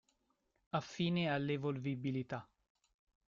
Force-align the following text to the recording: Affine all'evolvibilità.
Affine 0.77 1.29
all'evolvibilità. 1.29 2.41